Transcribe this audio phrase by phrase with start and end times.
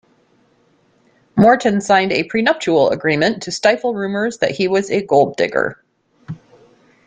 [1.37, 5.83] Morton signed a prenuptial agreement to stifle rumors that he was a gold digger.